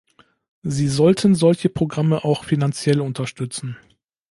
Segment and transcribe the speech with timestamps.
[0.63, 3.77] Sie sollten solche Programme auch finanziell unterstützen.